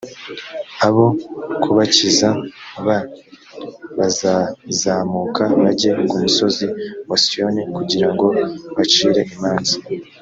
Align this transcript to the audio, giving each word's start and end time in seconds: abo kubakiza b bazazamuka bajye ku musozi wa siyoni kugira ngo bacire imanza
abo 0.87 1.05
kubakiza 1.61 2.29
b 2.85 2.87
bazazamuka 3.97 5.43
bajye 5.63 5.91
ku 6.07 6.15
musozi 6.23 6.65
wa 7.09 7.17
siyoni 7.23 7.61
kugira 7.75 8.07
ngo 8.13 8.27
bacire 8.75 9.21
imanza 9.35 9.75